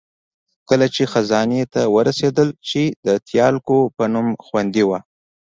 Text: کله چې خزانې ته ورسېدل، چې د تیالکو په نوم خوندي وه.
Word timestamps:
کله 0.69 0.85
چې 0.95 1.03
خزانې 1.11 1.63
ته 1.73 1.81
ورسېدل، 1.95 2.49
چې 2.69 2.81
د 3.05 3.07
تیالکو 3.27 3.77
په 3.95 4.03
نوم 4.13 4.27
خوندي 4.45 4.83
وه. 4.89 4.99